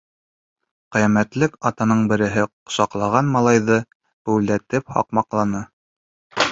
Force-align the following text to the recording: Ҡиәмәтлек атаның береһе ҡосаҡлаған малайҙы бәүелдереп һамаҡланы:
Ҡиәмәтлек 0.95 1.59
атаның 1.71 2.01
береһе 2.13 2.47
ҡосаҡлаған 2.49 3.31
малайҙы 3.37 3.81
бәүелдереп 4.01 4.93
һамаҡланы: 4.99 5.65